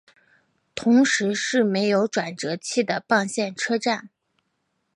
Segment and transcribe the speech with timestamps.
[0.73, 4.09] 同时是没有转辙器的棒线车站。